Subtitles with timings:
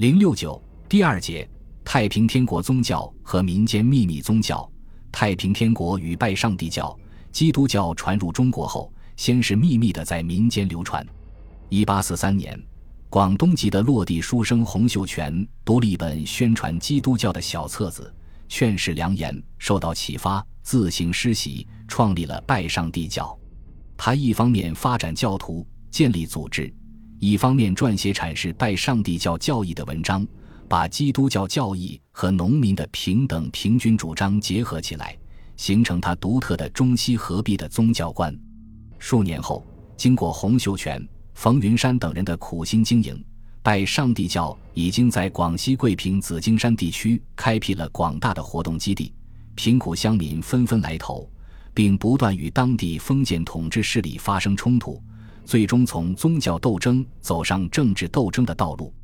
[0.00, 0.58] 零六九
[0.88, 1.46] 第二节
[1.84, 4.66] 太平天国宗教和民间秘密宗教。
[5.12, 6.98] 太平天国与拜上帝教、
[7.30, 11.06] 基督教传入中国后，先是秘密的在民间流传。
[11.68, 12.58] 一八四三年，
[13.10, 18.10] 广东籍的落地书生洪秀全读了一本宣传基督教的小册子，
[18.48, 23.38] 劝世良言，受到启发，自行施洗，创立了拜上帝教。
[23.98, 26.72] 他一方面发展教徒，建立组织，
[27.20, 30.26] 一方面撰写阐释拜上帝教教义的文章。
[30.66, 35.18] 把基督教教义和农民的平等平均主张结合起来，
[35.56, 38.32] 形成他独特的中西合璧的宗教观。
[38.96, 41.04] 数年后，经过洪秀全、
[41.34, 43.20] 冯云山等人的苦心经营，
[43.64, 49.12] 拜上帝教已经在广西桂平紫金山地区开辟了广大的活动基地，
[49.56, 51.28] 贫苦乡民纷纷来投，
[51.74, 55.02] 并不断与当地封建统治势力发生冲突，
[55.50, 58.94] 最终从宗教斗争走上政治斗争的道路。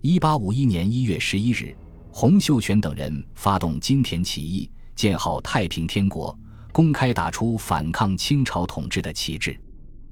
[0.00, 1.76] 一八五一年一月十一日，
[2.10, 6.34] 洪秀全等人发动金田起义，建号太平天国，
[6.72, 9.54] 公开打出反抗清朝统治的旗帜。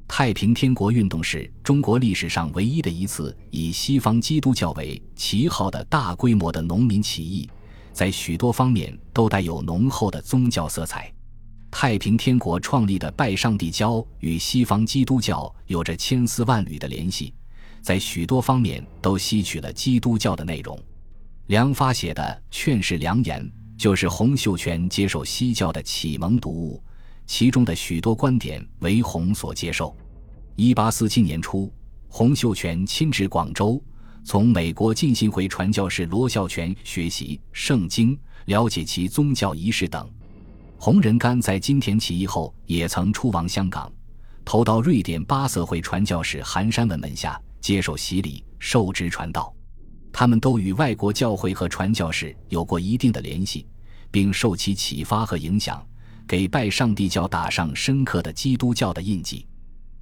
[0.07, 7.49] 太平天国运动是中国历史上唯一的一次以西方基督教为旗号的大规模的农民起义，
[7.95, 11.11] 在许多方面都带有浓厚的宗教色彩。
[11.71, 17.33] 太平天国创立的拜上帝教与西方基督教有着千丝万缕的联系。
[17.81, 20.79] 在许多方面都吸取了基督教的内容。
[21.47, 23.43] 梁发写的《劝世良言》
[23.81, 26.83] 就是洪秀全接受西教的启蒙读物，
[27.27, 29.97] 其中的许多观点为洪所接受。
[30.57, 31.73] 一八四七年初，
[32.09, 33.81] 洪秀全亲至广州，
[34.25, 40.11] 从美国浸信会传教士罗孝全学习圣经，了解其宗教仪式等。
[40.79, 43.93] 洪仁玕在金田起义后也曾出往香港，
[44.45, 47.39] 投到瑞典巴瑟会传教士韩山文门下。
[47.61, 49.53] 接受洗礼，受职传道，
[50.13, 53.67] 他们都与外国教会和传教士有过一定的联系，
[54.13, 55.85] 并受其启发和影响，
[56.27, 59.45] 给拜上帝教打上深刻的基督教的印记。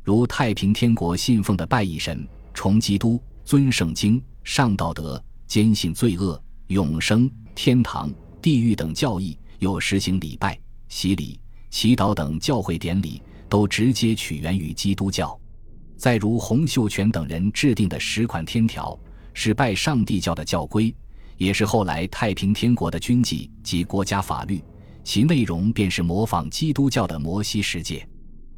[0.05, 10.57] 如太平天国信奉的拜一神、崇基督、尊圣经、上道德、坚信罪恶、永生、天堂、地狱等教义，又实行礼拜、
[10.89, 11.39] 洗礼、
[11.71, 15.39] 祈祷等教会典礼，都直接取源于基督教。
[15.97, 18.99] 再如洪秀全等人制定的十款天条，
[19.33, 20.95] 是拜上帝教的教规，
[21.37, 24.63] 也是后来太平天国的军纪及国家法律。
[25.03, 28.07] 其内容便是模仿基督教的摩西十诫。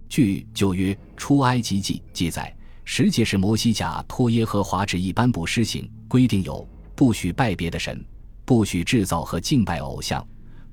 [0.09, 6.67] 据旧约出埃及记记载，十诫是摩西甲托耶和华旨意颁布施行，规定有：
[6.97, 8.03] 不许拜别的神，
[8.47, 10.27] 不许制造和敬拜偶像，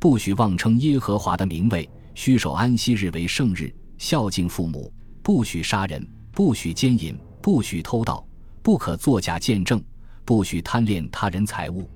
[0.05, 4.93] 不许妄称耶和华的名位，须守安息日为圣日，孝敬父母，
[5.23, 6.07] 不许杀人。
[6.31, 8.23] 不许奸淫，不许偷盗，
[8.61, 9.83] 不可作假见证，
[10.23, 11.89] 不许贪恋他人财物。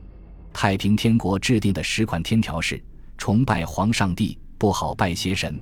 [0.51, 2.83] 太平天国制定的十款天条是：
[3.15, 5.53] 崇拜皇上帝，不好拜邪神；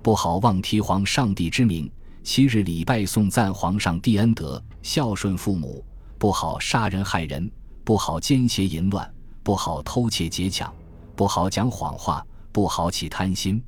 [0.00, 1.90] 不好妄提皇上帝之名；
[2.22, 5.84] 七日礼拜颂赞皇上帝恩德，孝顺父母；
[6.18, 7.50] 不好杀人害人；
[7.82, 9.04] 不好奸邪淫乱；
[9.42, 10.70] 不好偷窃劫抢；
[11.16, 12.22] 不好讲谎话；
[12.52, 13.60] 不好起贪心。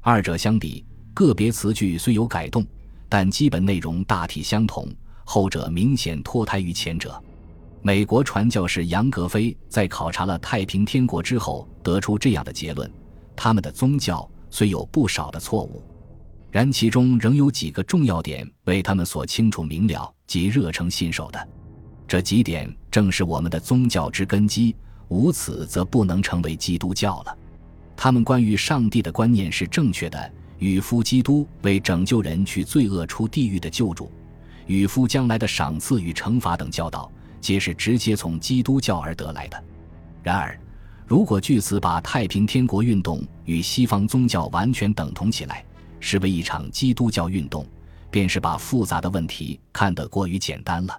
[0.00, 2.64] 二者相比，个别词句虽有改动。
[3.06, 4.88] 但基本内容大体相同，
[5.24, 7.22] 后者明显脱胎于前者。
[7.80, 12.90] 美国传教士杨格飞在考察了太平天国之后，得出这样的结论：
[13.36, 15.80] 他们的宗教虽有不少的错误，
[16.50, 21.48] 然其中仍有几个重要点为他们所清楚明了及热诚信守的。
[22.08, 24.74] 这几点正是我们的宗教之根基，
[25.08, 27.38] 无此则不能成为基督教了。
[27.96, 30.32] 他们关于上帝的观念是正确的。
[30.58, 34.10] 与夫基督为拯救人去罪恶出地狱的救主，
[34.66, 37.10] 与夫将来的赏赐与惩罚等教导，
[37.40, 39.62] 皆是直接从基督教而得来的。
[40.22, 40.58] 然而，
[41.06, 45.62] 如果据此把太平天国运动与西方宗教完全等同起来，
[46.00, 47.66] 视为一场基督教运动，
[48.10, 50.98] 便是把复杂的问题看得过于简单了。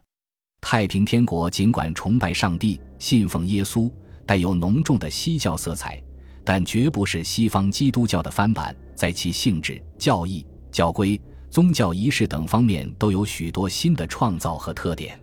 [0.62, 3.92] 太平天国尽管崇拜上帝、信奉耶稣，
[4.26, 6.02] 带有浓重的西教色彩。
[6.44, 15.20] 但绝不是西方基督教的翻版，在其性质、教义、教规、宗教仪式等方面都有许多新的创造和特点。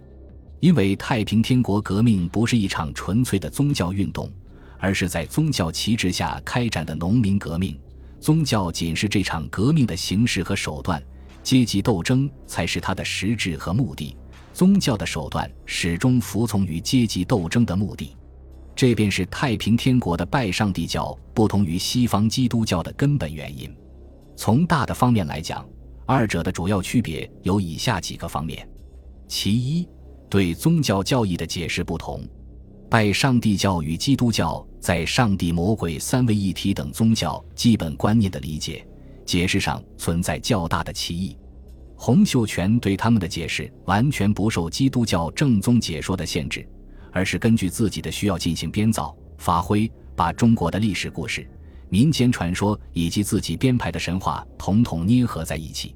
[0.59, 4.29] 因为太平天国革命不是一场纯粹的宗教运动，
[4.79, 7.79] 而是在宗教旗帜下开展的农民革命。
[8.19, 11.01] 宗教仅是这场革命的形式和手段，
[11.43, 14.17] 阶级斗争才是它的实质和目的。
[14.53, 18.17] 宗教的手段始终服从于阶级斗争的目的。
[18.75, 23.71] 这便是太平天国的拜上帝教不同于西方基督教的根本原因。
[24.35, 25.69] 从大的方面来讲，
[26.07, 28.67] 二者的主要区别有以下几个方面：
[29.29, 29.87] 其一，
[30.31, 32.27] 对宗教教义的解释不同。
[32.89, 38.87] 拜上帝教与基督教在上帝、魔鬼三位一体等宗教基本观念的理解、
[39.25, 41.37] 解释上存在较大的歧义。
[42.05, 46.67] 洪秀全对他们的解释完全不受基督教正宗解说的限制，
[47.13, 51.49] 而是根据自己的需要进行编造、发挥，把中国的历史故事、
[51.91, 55.95] 民间传说以及自己编排的神话统统捏合在一起，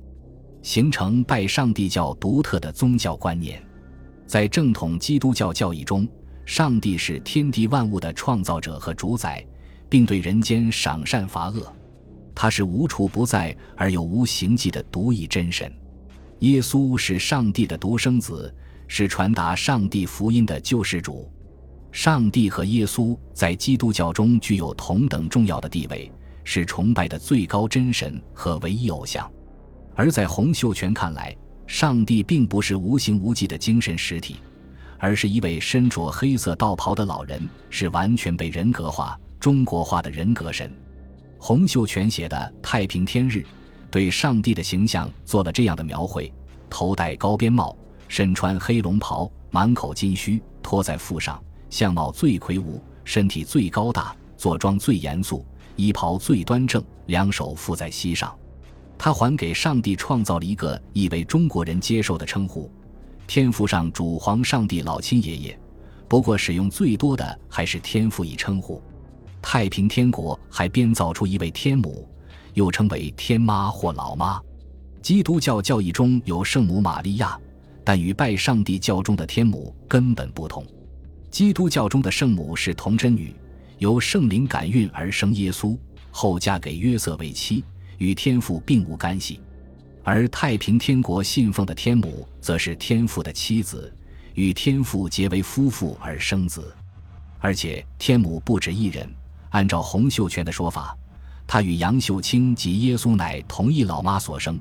[0.63, 3.61] 形成拜上帝教独特的宗教观念。
[4.29, 6.07] 在正统基督教教义中，
[6.45, 9.45] 上帝是天地万物的创造者和主宰，
[9.89, 11.67] 并对人间赏善罚恶。
[12.33, 15.69] 他是无处不在而又无形迹的独一真神。
[16.41, 18.55] 耶稣是上帝的独生子，
[18.87, 21.31] 是传达上帝福音的救世主。
[21.91, 26.13] 上帝和耶稣在基督教中具有同等重要的地位，
[26.45, 29.31] 是崇拜的最高真神和唯一偶像。
[29.95, 31.35] 而在洪秀全看来，
[31.67, 34.37] 上帝并不是无形无迹的精神实体。
[34.99, 40.73] 而是一位身着黑色道袍的老人，是完全被人格化、中国化的人格神。
[41.39, 43.39] 洪秀全写的《太平天日》，
[43.97, 46.31] 对上帝的形象做了这样的描绘：
[46.69, 47.75] 头戴高边帽，
[48.09, 55.47] 身穿黑龙袍，满口金须，托在腹上，相貌最魁梧，身体最高大，坐庄最严肃，
[55.77, 58.37] 衣袍最端正，两手负在膝上。
[58.99, 62.71] 他还给上帝创造了一个亦为中国人接受的称呼。
[63.27, 65.59] 天父上主皇上帝老亲爷爷，
[66.07, 68.79] 不过使用最多的还是天父一称呼。
[69.41, 72.07] 太平天国还编造出一位天母，
[72.57, 74.41] 又称为天妈或老妈。
[75.03, 77.39] 基督教教义中有圣母玛利亚，
[77.85, 80.67] 但与拜上帝教中的天母根本不同。
[81.31, 83.37] 基督教中的圣母是童贞女，
[83.79, 85.77] 由圣灵感孕而生耶稣，
[86.11, 87.63] 后嫁给约瑟为妻，
[87.99, 89.39] 与天父并无干系。
[90.03, 93.95] 而太平天国信奉的天母，则是天父的妻子，
[94.35, 96.75] 与天父结为夫妇而生子。
[97.39, 99.09] 而且天母不止一人，
[99.51, 100.97] 按照洪秀全的说法，
[101.47, 104.59] 他与杨秀清及耶稣乃同一老妈所生，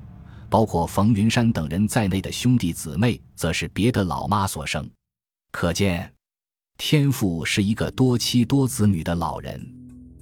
[0.50, 4.88] 包括冯云山等人在内的兄弟姊妹，则是别的老妈所生。
[5.52, 6.12] 可见，
[6.78, 9.60] 天父是一个多妻多子女的老人。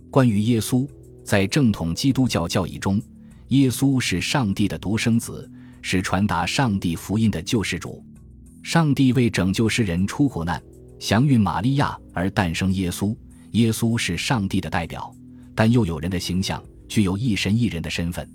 [0.10, 0.88] 关于耶稣，
[1.26, 3.02] 在正统基督教教义中。
[3.50, 5.52] 耶稣是上帝的独生子，
[5.82, 8.04] 是传达上帝福音的救世主。
[8.64, 10.64] 上帝为拯救世人出苦难，
[11.00, 13.16] 祥孕玛利亚而诞生耶稣。
[13.52, 15.14] 耶稣是上帝的代表，
[15.56, 18.30] 但又有人的形象，具有一神一人的身份。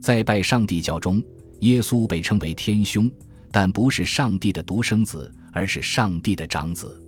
[0.00, 1.22] 在拜上帝教中，
[1.60, 3.10] 耶稣被称为天兄，
[3.50, 7.00] 但不是上帝的独生子，而是上帝的长子。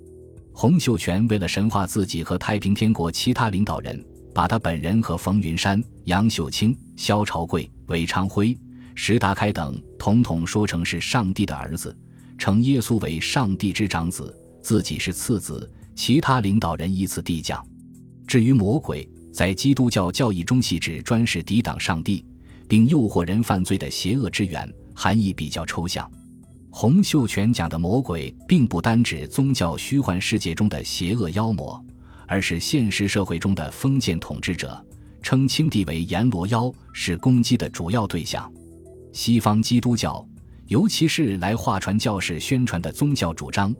[0.53, 4.05] 洪秀全为了神化自己和太平天国其他领导人。
[4.37, 8.55] 把他本人和冯云山、杨秀清、萧朝贵、韦昌辉、
[8.94, 11.97] 石达开等统统说成是上帝的儿子，
[12.37, 17.67] 称耶稣为上帝之长子，自己是次子，其他领导人依次递降。
[18.26, 22.25] 至于魔鬼，在基督教教义中系指专是抵挡上帝
[22.67, 26.11] 并诱惑人犯罪的邪恶之源，含义比较抽象。
[26.71, 31.85] 洪秀全讲的魔鬼，并不单指宗教虚幻世界中的邪恶妖魔。
[32.27, 34.83] 而是现实社会中的封建统治者，
[35.21, 38.50] 称清帝为阎罗妖，是攻击的主要对象。
[39.12, 40.27] 西方基督教，
[40.69, 43.73] 尤其是来华传教士宣传的宗教主张，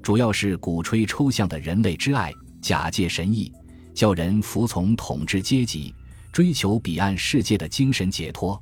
[0.00, 3.52] 主要是鼓吹抽象的人类之爱，假借神意，
[4.00, 5.94] 叫人服从统治阶级，
[6.32, 8.58] 追求彼岸世界的精神解脱。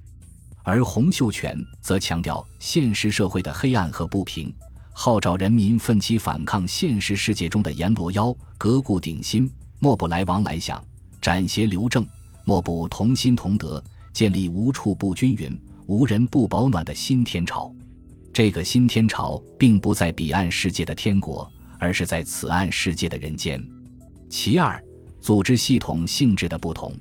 [0.65, 4.53] 而洪秀全则强调现实社会的黑暗和不平。
[4.91, 10.85] 号召人民奋起反抗现实世界中的阎罗妖，革故鼎新，莫不来往来想，
[11.23, 12.05] 斩邪留正，
[12.45, 13.81] 莫不同心同德，
[14.13, 17.73] 建立无处不均匀、无人不保暖的新天朝。
[18.33, 23.65] 这个新天朝并不在彼岸世界的天国，而是在此岸世界的人间。
[24.29, 24.83] 其二，
[25.21, 26.93] 组织系统性质的不同。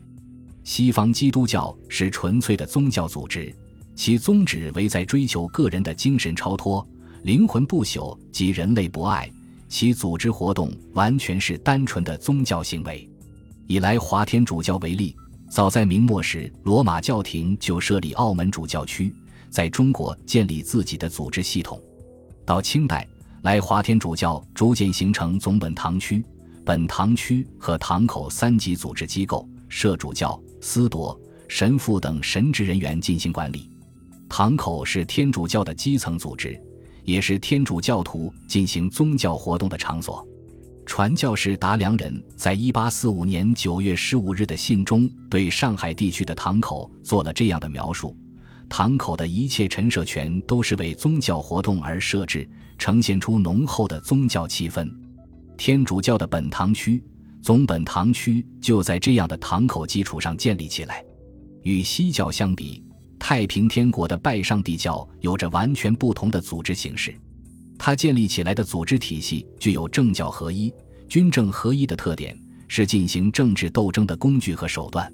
[0.63, 3.55] 西方基督教是纯粹的宗教组织，
[3.95, 6.85] 其宗旨为在追求个人的精神超脱。
[7.23, 9.29] 灵魂不朽及人类博爱，
[9.67, 13.09] 其组织活动完全是单纯的宗教行为。
[13.65, 15.15] 以来华天主教为例，
[15.49, 19.13] 早在明末时，罗马教廷就设立澳门主教区，
[19.49, 21.81] 在中国建立自己的组织系统。
[22.45, 23.05] 到清代，
[23.41, 26.23] 来华天主教逐渐形成总本堂区、
[26.67, 33.71] 本堂区和堂口三级组织机构，设主教、司铎、神父等神职人员进行管理。
[34.27, 36.61] 堂口是天主教的基层组织。
[37.05, 40.27] 也是天主教徒进行宗教活动的场所。
[40.85, 48.13] 传教士达良人在一八四五年九月十五日的信中，对上海地区的堂口做了这样的描述：
[48.67, 52.45] 堂口的一切陈设权都是为宗教活动而设置，
[52.77, 54.85] 呈现出浓厚的宗教气氛。
[55.57, 57.03] 天主教的本堂区、
[57.41, 61.03] 总本堂区就在这样的堂口基础上建立起来。
[61.63, 62.83] 与西教相比，
[63.17, 67.13] 太平天国的拜上帝教有着完全不同的组织形式。
[67.77, 70.71] 它建立起来的组织体系具有政教合一、
[71.09, 75.11] 军政合一的特点，是进行政治斗争的工具和手段。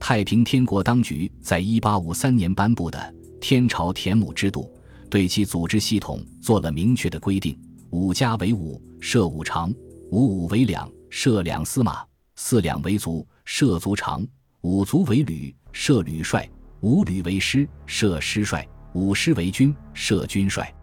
[0.00, 2.98] 太平天国当局在一八五三年颁布的
[3.38, 4.62] 《天朝田亩制度》，
[5.08, 7.56] 对其组织系统做了明确的规定：
[7.90, 9.70] 五家为伍，设五常；
[10.10, 12.02] 五五为两，设两司马；
[12.36, 14.26] 四两为卒，设卒常；
[14.62, 16.40] 五卒为旅，设旅帅；
[16.80, 20.74] 五旅为师，设师帅；五师为军，设军帅。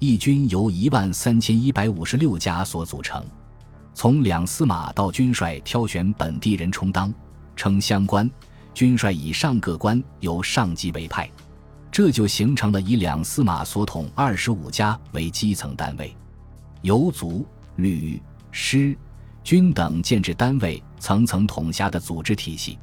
[0.00, 3.24] 一军由一万三千一百五十六家所组成，
[3.94, 7.14] 从两司马到军帅挑选本地人充当，
[7.54, 8.28] 称乡官。
[8.74, 11.30] 军帅以上各官由上级委派，
[11.92, 16.16] 这就形成了以两司马所统二十五家为基层单位，
[16.82, 17.46] 由卒、
[17.82, 18.20] 旅、
[18.50, 18.96] 师、
[19.42, 22.78] 军等建制单位层层统辖的组织体系。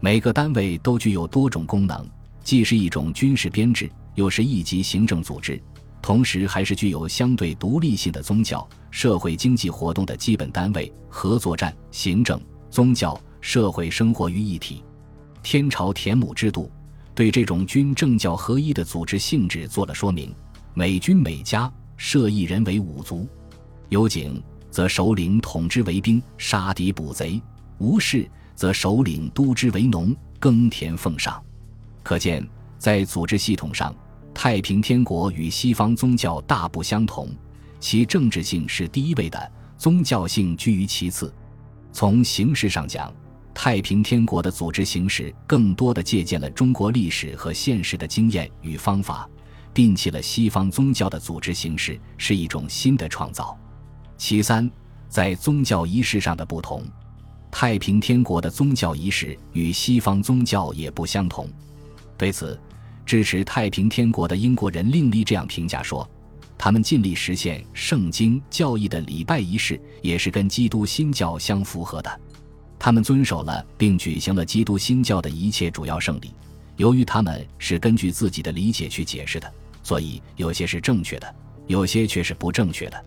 [0.00, 2.04] 每个单位都具有多种功能，
[2.42, 5.62] 既是一种军事编制，又是一级行政组织，
[6.02, 14.82] 同时还是具有相对独立性的宗教、社会、经济活动的基本单位，合作战、行政、宗教、社会生活于一体。
[15.42, 16.70] 天朝田亩制度
[17.14, 20.34] 对这种军政教合一的组织性质做了说明：
[20.74, 23.28] 每军每家设一人为五族，
[23.92, 27.38] 有警则首领统之为兵，杀敌捕贼；
[27.76, 31.38] 无事则首领督之为农，耕田奉上。
[32.02, 32.42] 可见，
[32.78, 33.94] 在组织系统上，
[34.32, 37.28] 太平天国与西方宗教大不相同。
[37.80, 41.30] 其政治性是第一位的，宗教性居于其次。
[41.92, 43.12] 从形式上讲，
[43.52, 49.28] 太平天国的组织形式更多的借鉴了中国历史和现实的经验与方法，
[49.74, 53.54] 摒弃了西方宗教的组织形式，是一种新的创造。
[54.22, 54.70] 其三，
[55.08, 56.80] 在宗教仪式上的不同，
[57.50, 61.50] 太平天国的宗教仪式与西方宗教也不相同。
[62.16, 62.56] 对此，
[63.04, 66.08] 支持太平天国的英国人另立这样评价说
[66.56, 72.20] ：“他们尽力实现圣经教义的礼拜仪式，也是跟基督新教相符合的。”
[72.78, 76.32] 他们遵守了并举行了基督新教的一切主要圣礼。
[76.76, 79.52] 由于他们是根据自己的理解去解释的，
[79.82, 81.34] 所以有些是正确的，
[81.66, 83.04] 有些却是不正确的。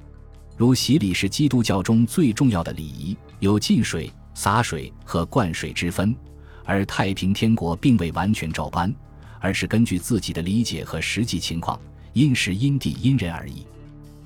[0.57, 6.15] 如洗礼是基督教中最重要的礼仪，有浸水、洒水和灌水之分，
[6.63, 8.93] 而太平天国并未完全照搬，
[9.41, 11.79] 而是根据自己的理解和实际情况，
[12.13, 13.65] 因时因地因人而异。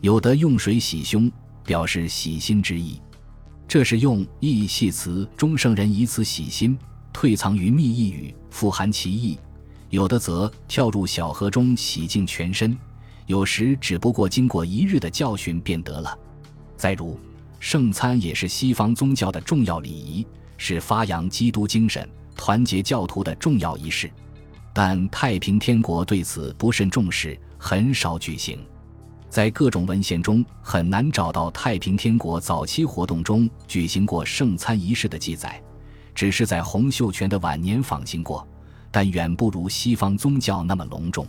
[0.01, 1.31] 有的用水洗胸，
[1.65, 3.01] 表示洗心之意。
[3.67, 6.77] 这是用意系词中圣人以此洗心，
[7.11, 9.37] 退藏于密意语，富含其意；
[9.89, 12.77] 有的则跳入小河中洗净全身，
[13.29, 16.17] 有时只不过经过一日的教训便得了。
[16.75, 17.15] 再如
[17.59, 20.25] 圣餐也是西方宗教的重要礼仪，
[20.57, 24.09] 是发扬基督精神、团结教徒的重要仪式，
[24.73, 28.57] 但太平天国对此不甚重视，很少举行。
[29.29, 35.61] 在各种文献中很难找到太平天国早期活动中举行过圣餐仪式的记载，
[36.15, 38.47] 只是在洪秀全的晚年访行过，
[38.89, 41.27] 但远不如西方宗教那么隆重。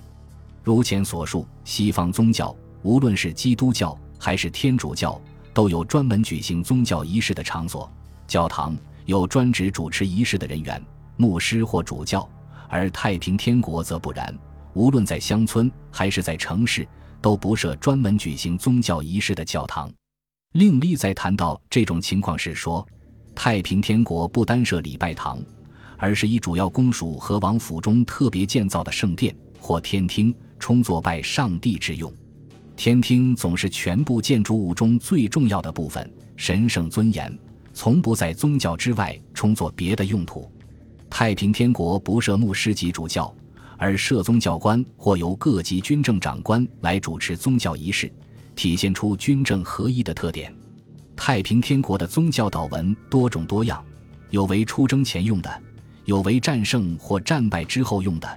[0.63, 5.21] 如前所述，西方宗教无论是基督教还是天主教，
[5.53, 7.91] 都有专门举行宗教仪式的场所，
[8.27, 8.77] 教堂
[9.07, 10.83] 有专职主持仪式的人员，
[11.17, 12.21] 牧师或主教；
[12.69, 14.37] 而太平天国则不然，
[14.75, 16.87] 无论在乡村还是在城市。
[17.23, 19.93] 都不设专门举行宗教仪式的教堂。
[20.53, 22.83] 另例在谈到这种情况时说，
[23.35, 25.39] 太平天国不单设礼拜堂，
[25.99, 32.13] 而是以主要公署和王府中特别建造的圣殿或天厅充作拜上帝之用。
[32.77, 37.37] 天厅总是全部建筑物中最重要的部分，神圣尊严，
[37.75, 40.49] 从不在宗教之外充作别的用途。
[41.11, 43.35] 太平天国不设牧师级主教。
[43.83, 48.13] 而设宗教官或由各级军政长官来主持宗教仪式，
[48.55, 50.55] 体现出军政合一的特点。
[51.17, 53.83] 太平天国的宗教祷文多种多样，
[54.29, 55.51] 有为出征前用的，
[56.05, 58.29] 有为战胜或战败之后用的，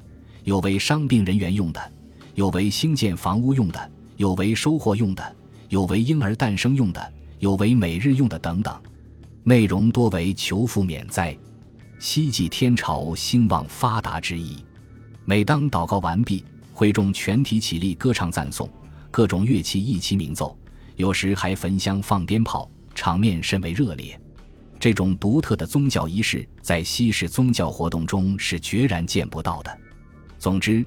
[0.45, 1.91] 有为伤病人员用的，
[2.35, 5.35] 有为兴建房屋用的，有为收获用的，
[5.69, 8.75] 有为婴儿诞生用的，有为每日用的等等。
[9.43, 11.37] 内容多为求福免灾、
[11.99, 14.57] 希冀天朝兴旺发达之意。
[15.25, 18.69] 每当祷告完毕，会众全体起立歌唱赞颂，
[19.11, 20.57] 各种乐器一齐鸣奏，
[20.95, 24.19] 有时还焚香放鞭炮，场面甚为热烈。
[24.79, 29.77] 这种独特的宗教仪式在西式宗教活动中是决然见不到的。
[30.37, 30.85] 总之，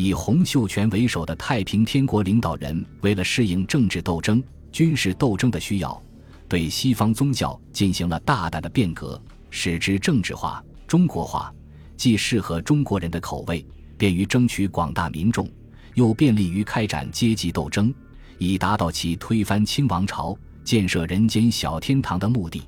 [0.00, 4.40] 以洪秀全为首的太平天国领导人，为了适应政治斗争、
[4.70, 6.00] 军事斗争的需要，
[6.48, 11.52] 对西方宗教进行了大胆的变革，使之政治化、中国化，
[11.96, 15.50] 既适合中国人的口味，便于争取广大民众，
[15.94, 17.92] 又便利于开展阶级斗争，
[18.38, 22.62] 以达到其推翻清王朝、建设人间小天堂的目的。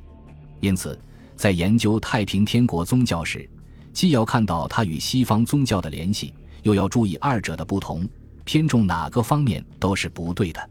[0.59, 1.01] 因此，
[1.37, 3.49] 在研究太平天国宗教时，
[3.93, 8.09] 既要看到它与西方宗教的联系，又要注意二者的不同，
[8.45, 10.71] 偏重哪个方面都是不对的。